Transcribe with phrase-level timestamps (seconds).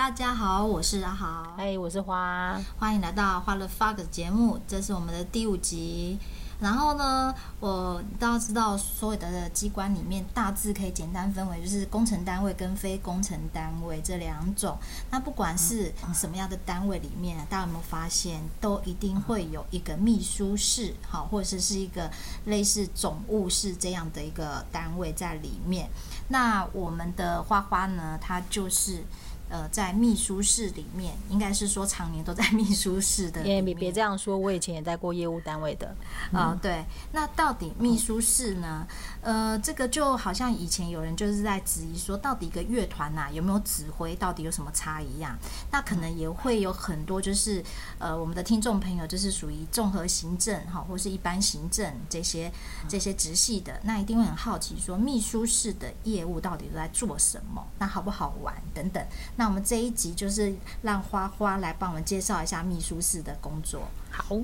[0.00, 6.18] 大家好，我是阿豪，哎，我是花，欢迎来到花了 fuck 的节目，这是我们的第五集。
[6.58, 14.78] 然后呢，我大家知道，所有的机关里面大致可以简单分为就是工程单位跟非工程单位这两种。
[15.10, 22.10] 那不管是什么样的单位里面，大家有没有发现，都一定会有一个秘书室，好，或者是是一个
[22.46, 25.90] 类似总务室这样的一个单位在里面。
[26.28, 29.04] 那我们的花花呢，它就是。
[29.50, 33.42] 呃，在秘书室里面，应该是说常年都在秘书室的。
[33.42, 35.94] 别别别这样说，我以前也在过业务单位的。
[36.32, 36.84] 啊、对。
[37.10, 38.86] 那到底秘书室呢？
[39.22, 45.36] 呃，这个就好像以前有人就是在质疑说，到底一个乐团呐有没有指挥，到底有什么差一样？
[45.70, 47.62] 那可能也会有很多就是
[47.98, 52.50] 呃，我们的听众朋友就是属于综合行政哈，或是一般行政这些
[52.88, 57.66] 这些直系的，那一定会很好奇说，秘书室的业务到底都在做什么？
[57.78, 59.04] 那好不好玩等等？
[59.40, 63.88] 那我们这一集就是让花花来帮我们介绍一下秘书室的工作。
[64.10, 64.36] 好，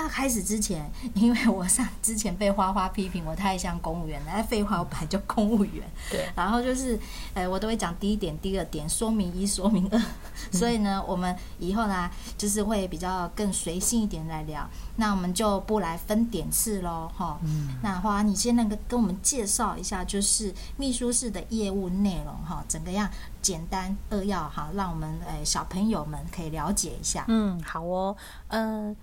[0.00, 5.82] 那开始之前，因为我上之前被花花批评我太像公务员了，哎，废话，我本来就公务员。
[6.08, 6.96] 对，然后就是，
[7.34, 10.00] 呃，我都会讲第一点、第二点，说明一、说明二。
[10.56, 14.64] 所以呢，我们以后呢，就是会比较更随性一点来聊。
[14.94, 17.36] 那我们就不来分点次喽，哈。
[17.42, 17.76] 嗯。
[17.82, 23.10] 那花，你先那个跟我们介绍一下，就是秘书室的业务内容，哈，整个样。
[23.40, 27.24] 简单扼要哈，让我们诶小朋友们可以了解一下。
[27.28, 28.14] 嗯，好哦，
[28.48, 28.96] 嗯、呃，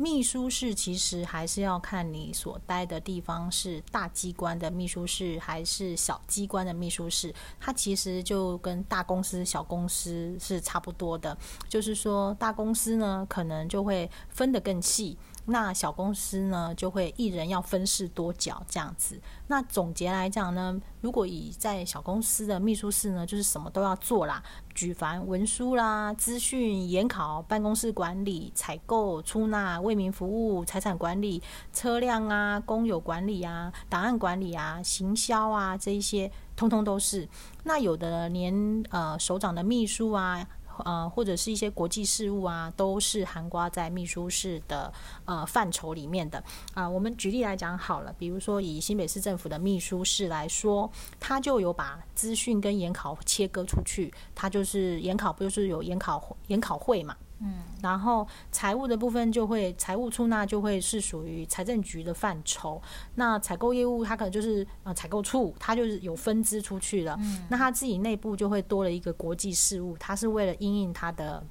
[0.00, 11.36] 秘书室其实还是要看你所待的地方是大机关的秘书室还是小机关的秘书室，它其实就跟大公司、小公司是差不多的。
[11.68, 15.18] 就是说，大公司呢，可能就会分得更细。
[15.46, 19.20] 那小公司呢，就会一人要分饰多角这样子。
[19.48, 24.42] 那总结来讲呢，如果以在小公司的秘书室呢，就是什么都要做啦，
[24.74, 31.42] 举凡文书啦、资讯、研考、办公室管理、采购、出纳、为民服务、财产管理、
[31.72, 37.28] 车辆啊、公有管理啊、档案管理啊、行销啊这一些，通通都是。
[37.64, 40.46] 那有的连呃首长的秘书啊。
[40.84, 44.92] 呃，或者是一些国际事务啊，都是含挂在秘书室的
[45.24, 46.38] 呃范畴里面的
[46.74, 46.90] 啊、呃。
[46.90, 57.16] 我们举例来讲好了，比如说以新北市政府的秘书室来说，他就有把资讯跟研考切割出去，他就是研考不就是有研考研考会嘛？
[57.40, 62.80] 嗯，然后财务的部分就会财务出纳就会是属于财政局的范畴，
[63.14, 71.42] 那采购业务它可能就是呃采购处，它就是有分支出去了，嗯，那它自己内部就会多了一个国际事务，它是为了应应它的。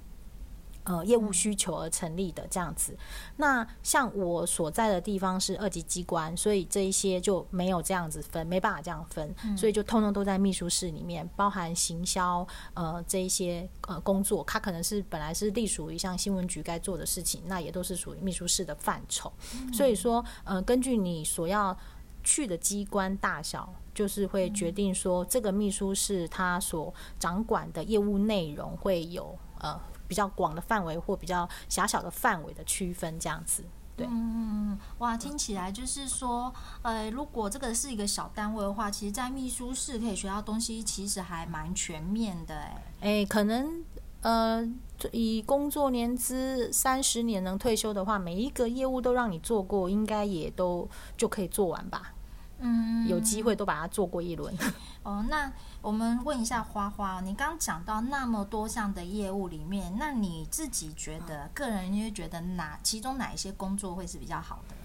[0.89, 2.97] 呃，业务需求而成立的这样子。
[3.35, 19.31] 那像我所在的地方是二级机关，所以这一些就没有这样子分，没办法这样分，所以就通通都在秘书室里面，包含行销呃这一些呃工作，它可能是本来是隶属于像新闻局该做的事情，那也都是属于秘书室的范畴。
[19.71, 21.77] 所以说，呃，根据你所要
[22.23, 29.79] 去的机关大小，就是会决定说这个秘书室他所掌管的业务内容会有呃。
[30.09, 33.63] 比较广的范围或比较狭小的范围的区分，这样子，
[33.95, 34.07] 对。
[34.09, 42.81] 嗯，哇，听起来就是说，呃，如果这个是一个小单位的话，其实，在秘书室可以学到东西，其实还蛮全面的，哎。
[43.01, 43.85] 哎，可能，
[44.21, 44.67] 呃，
[45.11, 52.13] 以工作年资三十年能退休的话，每一个业务都让你做过，应该也都就可以做完吧。
[52.59, 54.53] 嗯，有机会都把它做过一轮。
[55.03, 64.75] 哦，那我们问一下花花，你刚讲到那么多项的业务里面，那你自己觉得，个人因为觉得哪其中哪一些工作会是比较好的？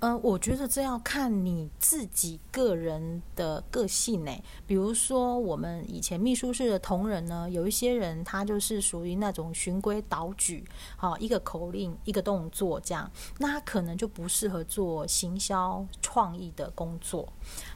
[0.00, 4.32] 呃，我觉得这要看你自己个人的个性呢。
[4.66, 10.64] 比如说，我们以前秘书室的同仁呢，有一些人他就是属于那种循规蹈矩，
[10.96, 17.30] 好，一个口令一个动作这样，那他可能就不适合做行销创意的工作。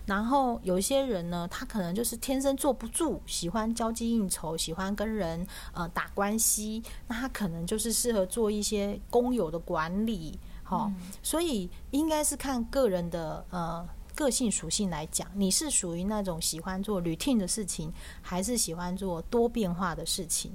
[0.07, 10.41] 然后有一些人呢，他可能就是天生坐不住，喜欢交际应酬，喜欢跟人呃打关系，那他可能就是适合做一些公有的管理。
[10.79, 10.93] 好，
[11.23, 20.53] 所以应该是看个人的呃个性属性来讲，你是属于那种喜欢做 routine 的事情，还是喜欢做多变化的事情？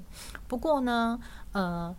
[0.47, 1.19] 不过呢，
[1.53, 1.95] 呃。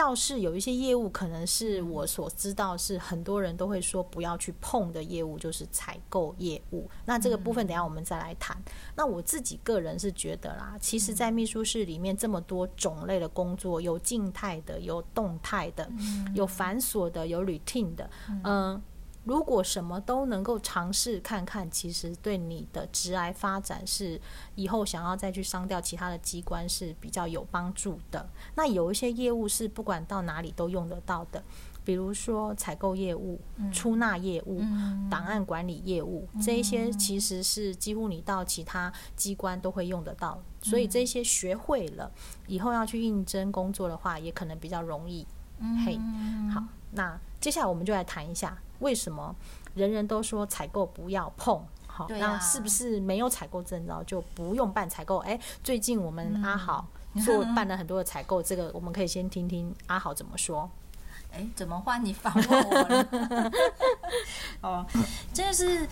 [0.00, 6.88] 倒是有一些业务，可能是我所知道是很多人都会说不要去碰的业务，就是采购业务。
[7.04, 8.56] 那这个部分等下我们再来谈。
[8.96, 15.86] 那我自己个人是觉得啦，其实，在秘书室里面这么多种类的工作，有静态的，有动态的，
[16.34, 18.08] 有繁琐的，有 routine 的，
[18.44, 18.80] 嗯。
[19.24, 24.20] 如果什么都能够尝试看看，其实对你的职涯发展是
[24.54, 28.28] 以后想要再去商调其他的机关是比较有帮助的。
[28.54, 31.42] 那有一些业务是不管到哪里都用得到的，
[31.84, 33.38] 比如说采购业务、
[33.72, 34.60] 出纳业务、
[35.10, 40.42] 档案管理业务，这一些其实是几乎你到其他机关都会用得到。
[40.62, 42.10] 所以这些学会了
[42.46, 45.26] 以后要去应征工作的话，也可能比较容易。
[45.84, 45.98] 嘿，
[46.50, 48.56] 好，那接下来我们就来谈一下。
[48.80, 49.34] 为什么
[49.74, 51.62] 人人都说采购不要碰？
[51.86, 55.18] 好，那是不是没有采购证照就不用办采购？
[55.18, 56.86] 哎，最近我们阿好
[57.24, 60.70] 做办了很多的采购，这个我们可以先听听阿好怎么说。
[61.32, 63.52] 哎，怎么换你访问我了？
[64.62, 64.86] 哦，
[65.32, 65.86] 就是，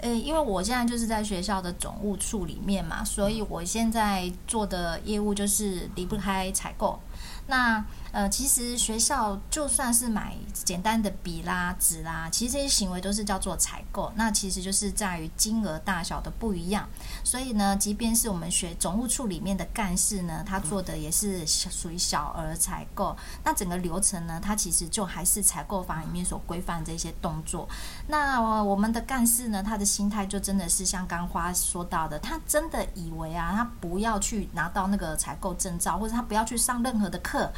[0.00, 7.00] 呃，因为我现在就是在学校的总务处里面嘛，所以我现在做的业务就是离不开采购。
[7.48, 7.84] 那
[8.16, 14.10] 呃，其实学校就算是买简单的笔啦、纸啦，其实这些行为都是叫做采购。
[14.16, 16.88] 那其实就是在于金额大小的不一样。
[17.22, 23.14] 所以呢，即便是我们学总务处里面的干事呢，他做的也是属于小额采购。
[23.44, 27.68] 那整个流程呢，它其实就还是采购法里面所规范这些动作。
[28.06, 37.52] 那我们的干事呢，他的心态就真的是像刚花说到的，他真的以为啊，他不要去拿到那个采购证照，或者他不要去上任何的课。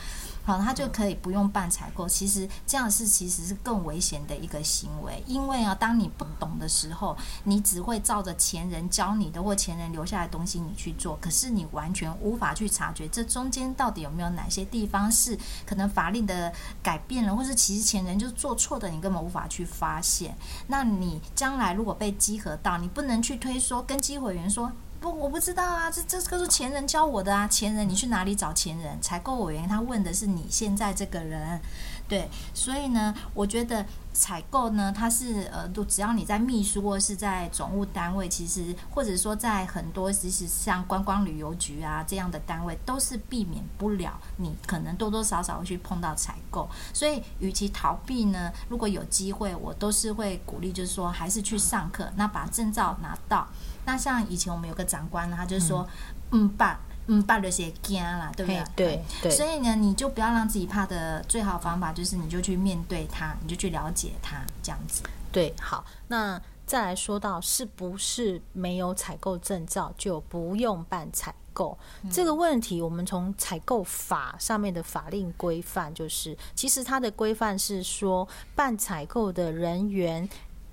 [0.48, 2.08] 好，他就可以不用办采购。
[2.08, 7.14] 其实这样是其实是更危险的一个行为，因为啊，当你不懂的时候，
[7.44, 16.50] 你只会照着前人教你的或前人留下来的东西你去做，可是你完全无法去察觉这中间到底有没有哪些地方是可能法令的
[16.82, 20.34] 改变了，或是其实前人就做错的，你根本无法去发现。
[20.66, 24.72] 那你将来如果被稽核到，你不能去推说跟稽核员说。
[25.00, 29.00] 不，我不知道啊，这这个是前人教我的啊，前人你去哪里找前人？
[29.00, 31.60] 采购委员他问的是你现在这个人，
[32.08, 33.84] 对，所以呢，我觉得
[34.14, 53.46] 采购呢，它是呃，都只要你在秘书或是在总务单位，其实或者说在很多其实像观光旅游局啊这样的单位，都是避免不了你可能多多少少会去碰到采购，所以与其逃避呢，如果有机会，我都是会鼓励，就是说还是去上课，那把证照拿到。
[53.84, 55.86] 那像以前我们有个长官，他就说，
[56.30, 56.87] 嗯，爸，嗯，
[57.22, 58.64] 爸的些惊啦，对不对？
[58.76, 59.30] 对对。
[59.30, 65.02] 所以呢，你就不要让自己怕的，最好方法就是你就去面对它，你就去了解它，这样子。
[65.32, 65.84] 对，好。
[66.08, 80.28] 那再来说到是不是没有采购证照就不用办采购、嗯、这个问题，我们从采购法上面的法令规范，就是其实它的规范是说，办采购的人员。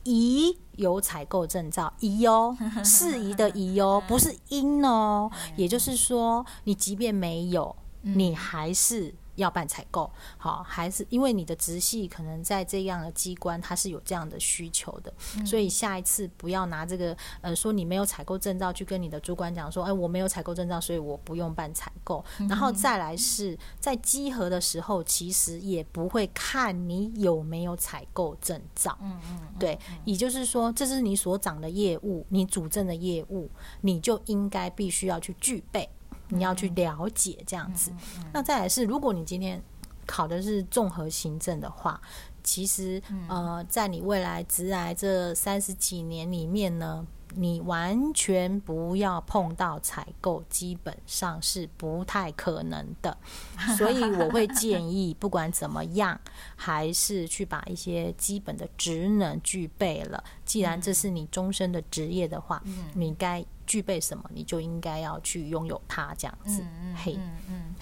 [0.06, 5.30] 宜有采购证照，宜哦， 适宜的宜哦，不是应哦。
[5.58, 9.14] 也就是说，你即便没有，你还是。
[9.36, 22.24] 要办采购，好，还是因为你的直系可能在这样的机关，它是有这样的需求的，嗯、所以下一次不要拿这个呃说你没有采购证照去跟你的主管讲说，哎，我没有采购证照，所以我不用办采购。
[22.40, 28.98] 嗯、然后再来是在稽核的时候，其实也不会看你有没有采购证照。
[29.02, 33.50] 嗯嗯，对，也就是说，这是你所长的业务，你主政的业务，
[33.82, 35.90] 你就应该必须要去具备。
[36.30, 37.92] 你要去了解这样子，
[38.34, 39.62] 那再来是，如果你今天
[40.06, 42.02] 考的是综合行政的话，
[42.44, 47.06] 其实呃，在你未来职来这三十几年里面呢，
[47.36, 53.18] 你完全不要碰到采购，基本上是不太可能的。
[53.78, 56.20] 所以我会建议，不管怎么样，
[56.56, 60.24] 还是去把一些基本的职能具备了。
[60.44, 62.62] 既然这是你终身的职业的话，
[62.94, 63.46] 你该。
[63.66, 66.62] 具备什么，你就应该要去拥有它，这样子。
[66.62, 67.76] 嗯嘿，嗯嗯。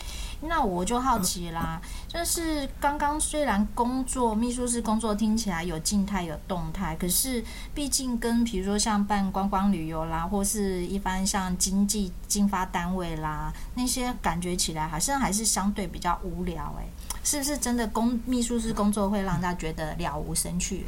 [0.46, 7.42] 那我就好奇啦， 就是刚刚虽然工作秘书室工作听起来有静态有动态，可是
[7.74, 16.90] 毕竟跟比如说像办观光旅游啦，或是一般像经济经发单位啦，那些感觉起来好像还是相对比较无聊哎、欸，
[17.24, 20.86] 是不是真的工秘书室工作会让大家觉得了无生趣？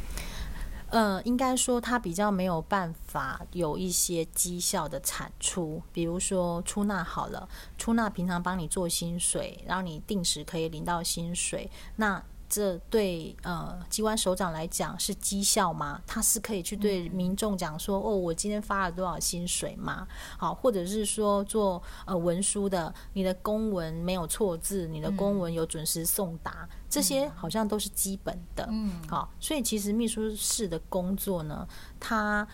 [0.88, 12.22] 呃，应该说他比较没有办法有一些绩效的产出，比如说出纳好了，出纳平常帮你做薪水，然后你定时可以领到薪水，那。
[12.48, 16.00] 这对呃机关首长来讲是绩效吗？
[16.06, 20.06] 他是可以去对民众讲说，哦，我今天发了多少薪水吗？
[20.38, 28.66] 好，或者是说做呃文书的，你的公文没有错字，你的公文有准时送达，这些好像都是基本的。
[28.70, 31.66] 嗯，好，所以其实秘书室的工作呢，
[31.98, 32.46] 他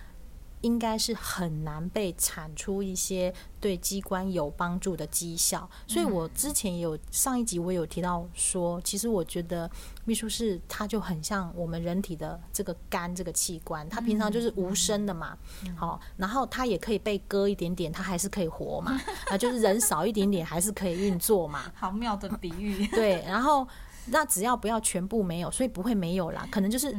[0.63, 5.69] 应该是很难被产出一些对机关有帮助的绩效。
[5.87, 9.71] 所以我之前也有上一集我有提到说，其实我觉得
[10.05, 15.37] 秘书室它就很像我们人体的这个肝这个器官，它平常就是无声的嘛，
[15.77, 19.01] 好，然后它也可以被割一点点，它还是可以活嘛，
[19.31, 21.71] 啊，就是人少一点点还是可以运作嘛。
[21.75, 22.87] 好妙的比喻。
[22.95, 23.67] 对，然后。
[24.07, 26.47] 那只要不要全部没有，所以不会没有啦。
[26.51, 26.95] 可能就是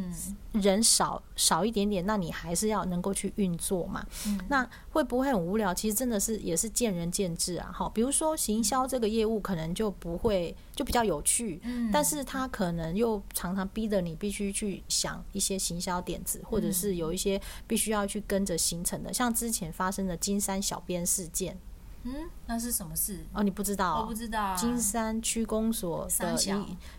[0.54, 4.06] 人少少一点点，那你还是要能够去运作嘛。
[4.48, 5.74] 那会不会很无聊？
[5.74, 7.70] 其实真的是也是见仁见智啊。
[7.74, 21.58] 好，比如说行销这个业务可能就不会就比较有趣，但是它可能又常常逼着你必须去想一些行销点子，或者是有一些必须要去跟着行程的，像之前发生的金山小编事件。
[22.04, 23.26] 嗯，那是什么事？
[23.34, 24.02] 哦，你不知道？
[24.02, 24.56] 我不知道啊。
[24.56, 26.38] 金山区公所的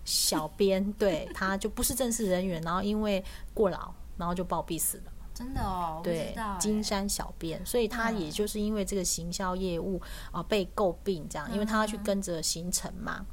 [0.05, 5.13] 小编，对，他就不是正式人员，然后因为过劳，然后就暴毙死了。
[5.35, 13.27] 真的哦，对，金山小编，所以他也就是因为这个行销业务啊被诟病，这样，因为他要去跟着行程嘛，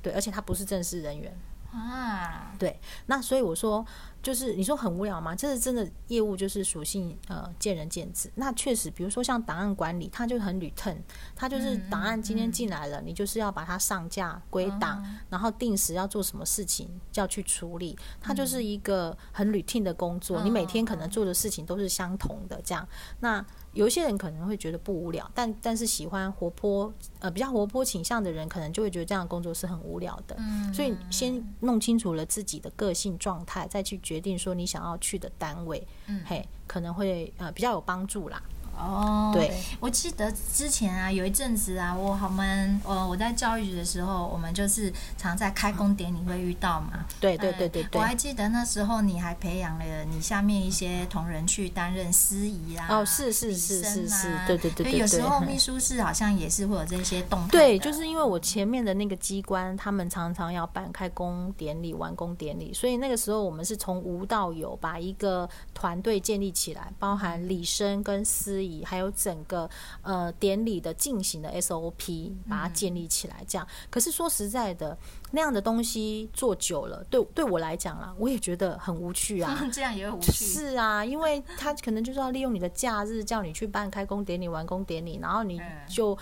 [0.00, 1.36] 对，而且他不是正式人员
[1.72, 3.84] 啊，对，那所以我说。
[4.22, 5.34] 就是你说很无聊吗？
[5.34, 8.30] 这是真的业务，就是属性呃见仁见智。
[8.34, 10.96] 那确实，比如说像档案管理，它就很 return，
[11.36, 20.42] 它就是档案今天进来了，你就是要把它上架归档，然后定时要做什么事情就要去处理，它就是一个很 routine 的工作。
[20.42, 22.86] 你每天可能做的事情都是相同的这样。
[23.20, 30.36] 那有一些人可能会觉得不无聊，但但是喜欢活泼呃比较活泼倾向的人，可能就会觉得这样的工作是很无聊的。
[30.74, 38.42] 所以先弄清楚了自己的个性状态，再去决定说你想要去的单位，嗯，嘿，可能会呃比较有帮助啦。
[38.78, 47.04] 哦，对，我记得之前啊，有一阵子啊，我我们呃我在教育局的时候，我们就是常在开工典礼会遇到嘛。
[47.20, 48.00] 对对对对对。
[48.00, 52.86] 我还记得那时候你还培养了你下面一些同仁去担任司仪啊。
[52.88, 54.98] 哦，是是是是是，对对对对。
[54.98, 57.48] 有时候秘书室好像也是会有这些动态。
[57.50, 68.67] 对，就是因为我前面的那个机关，他们常常要办开工典礼、完工典礼，所以那个时候我们是从无到有，把一个团队建立起来，包含礼生跟司仪。
[68.84, 69.68] 还有整个
[70.02, 73.66] 呃典礼的进行的 SOP，把它建立起来，这样。
[73.90, 74.96] 可是说实在的，
[75.32, 79.58] 那样的东西做久了，对对我来讲啦，我也觉得很无趣啊。
[79.72, 80.32] 这样也很无趣。
[80.32, 86.16] 是啊，因为他可能就是要利用你的假日，叫你去办开工典礼、完工典礼，然后你就。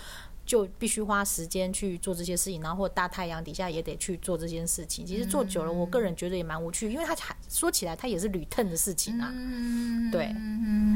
[0.47, 5.05] 就必须花时间去做这些事情，然后或大太阳底下也得去做这件事情。
[5.05, 9.29] 其实做久了，我个人觉得也蛮无趣，因为它还说起来，它也是屡腾的事情啊。
[9.35, 10.33] 嗯，对，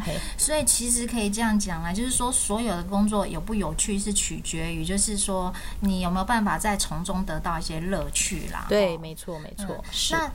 [0.08, 8.65] 嗯，所以其实可以这样讲啊，就是说所有的工作有不有趣是取决于，就是说你有没有办法在从中得到一些乐趣啦。
[8.70, 9.84] 对，没错，没错。
[10.12, 10.31] 那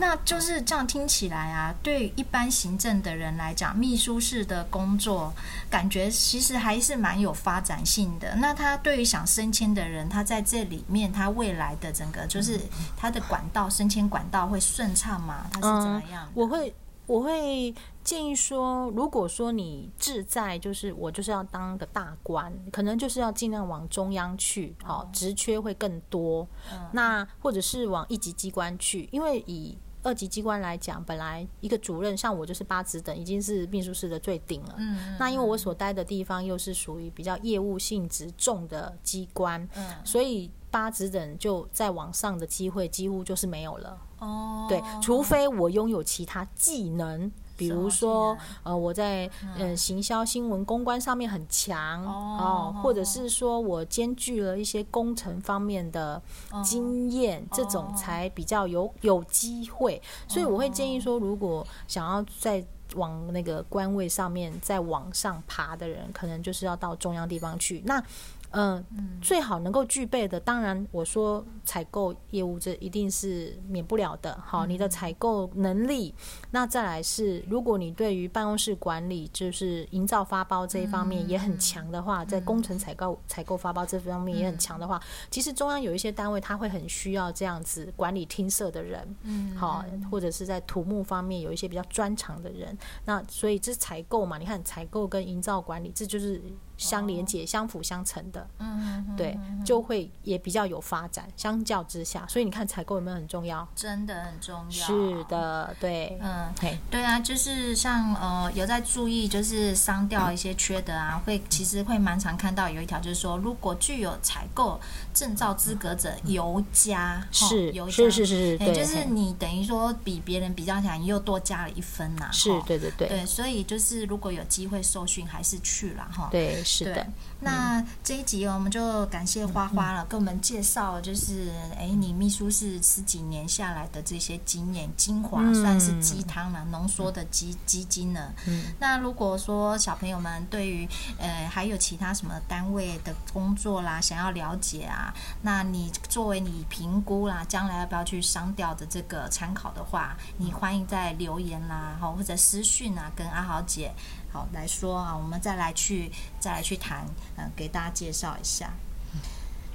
[0.00, 5.34] 那就是这样听起来啊，对一般行政的人来讲，秘书室的工作
[5.68, 8.32] 感觉其实还是蛮有发展性的。
[8.36, 12.60] 那他对于想升迁的人，他在这里面，他未来的整个就是
[12.96, 15.46] 他的管道升迁管道会顺畅吗？
[15.50, 16.30] 他是怎么样？
[16.32, 16.72] 我会
[17.08, 17.74] 我会
[18.04, 26.46] 建议说，如果说你志在就是我就是要当个大官，可能就是要尽量往中央去，好，职缺会更多。
[26.92, 34.74] 那或者是往一级机关去，因为以二级机关来讲，本来一个主任像我就是八职等，已经是秘书室的最顶了。
[34.76, 43.98] 嗯，嗯，那因为我所待的地方又是属于比较业务性质重的机关，嗯，所以八职等就在往上的机会几乎就是没有了。
[44.18, 47.30] 哦，对，除非我拥有其他技能。
[47.56, 56.22] 比如说，呃，我在呃行销、新闻、公关上面很强哦，或者是说我兼具了一些工程方面的
[56.62, 60.00] 经验，这种才比较有有机会。
[60.28, 67.82] 所以我会建议说，如果想要在往那个官位上面再往上爬的人，可能就是要到中央地方去。
[67.84, 68.00] 那
[68.50, 68.82] 嗯，
[69.20, 74.40] 最好能够具备的，当然我说采购业务这一定是免不了的。
[74.44, 76.14] 好，你的采购能力，
[76.50, 84.98] 那再来是，如果你对于办公室管理，就是营造发包这一方面也很强的话，在工程采购、采购发包这方面也很强的话，
[85.30, 92.76] 其实中央有一些单位他会很需要这样子管理厅舍的人，嗯，好，或者是在土木方面有一些比较专长的人。
[93.04, 96.42] 那所以这是采购嘛，你看采购跟营造管理，这就是。
[96.78, 98.48] 相连接、相辅相成的。
[98.58, 101.28] 嗯，对，就会也比较有发展。
[101.36, 103.68] 相较之下，所以你看采购有没有很重要？
[103.74, 104.70] 真的很重要。
[104.70, 114.80] 是的，对，嗯，嘿，对啊，就是像呃有在注意，就是商调一些缺德啊，会其实会蛮常看到有一条，就是说如果具有采购
[115.12, 122.28] 证照资格者尤加，是，尤加是是是，对，就是你等于说比别人比较起来，你又多加了一分呐。
[122.32, 126.28] 是，对对对，对，所以就是如果有机会受训，还是去了哈。
[126.30, 127.06] 对，是的。
[127.40, 138.34] 那这一集我们就感谢花花了，跟我们介绍就是哎，你秘书是十几年下来的这些经验精华，算是鸡汤了，浓缩的鸡鸡精了。
[138.46, 138.64] 嗯。
[138.80, 140.86] 那如果说小朋友们对于
[141.18, 153.94] 呃还有其他什么单位的工作啦，想要了解啊，那你作为你评估啦，将来要不要去商调的这个参考的话，你欢迎在留言啦，好或者私讯啊，跟阿豪姐。
[154.30, 157.06] 好来说啊，我们再来去再来去谈，
[157.36, 158.70] 嗯、给大家介绍一下。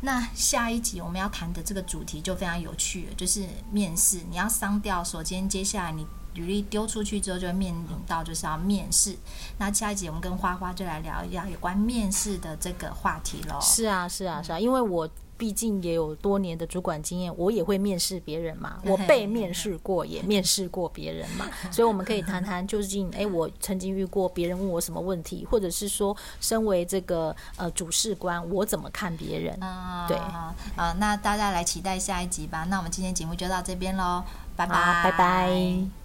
[0.01, 4.21] 那下一集我们要谈的这个主题就非常有趣了，就是面试。
[4.29, 9.17] 你要商调，首先接下来你履历丢出去之后，就会面临到就是要面试。
[9.57, 13.59] 那下一集我们跟花花就来聊一下有关面试的这个话题喽。
[13.61, 15.09] 是啊，是啊，是啊，因为我。
[15.37, 29.57] 毕竟也有多年的主管经验，我也会面试别人嘛，我被面试过，也面试过别人嘛， 所以我们可以谈谈究竟，哎，我曾经遇过别人问我什么问题，或者是说，身为这个呃主事官，我怎么看别人？
[29.61, 32.65] 啊对，啊、呃，那大家来期待下一集吧。
[32.69, 34.23] 那我们今天节目就到这边喽，
[34.55, 36.02] 拜拜，拜拜。